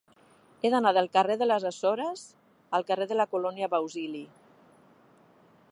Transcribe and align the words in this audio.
He 0.61 0.69
d'anar 0.73 0.93
del 0.97 1.09
carrer 1.17 1.35
de 1.41 1.47
les 1.49 1.67
Açores 1.71 2.23
al 2.79 2.87
carrer 2.89 3.07
de 3.13 3.19
la 3.21 3.29
Colònia 3.35 3.71
Bausili. 3.75 4.25